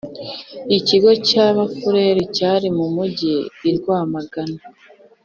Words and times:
ku 0.69 0.77
kigo 0.87 1.09
cy’abafurere 1.27 2.21
cyari 2.35 2.67
mu 2.77 2.85
mugi 2.95 3.35
i 3.69 3.71
Rwamagana 3.77 4.61